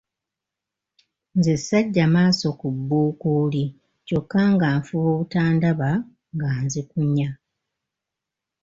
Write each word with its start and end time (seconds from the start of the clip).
Nze 1.37 1.55
saggya 1.67 2.05
maaso 2.15 2.47
ku 2.59 2.67
Bbuukuuli 2.75 3.63
kyokka 4.05 4.41
nga 4.53 4.67
nfuba 4.77 5.07
obutandaba 5.13 5.89
nga 6.35 6.49
zinkunya. 6.71 7.29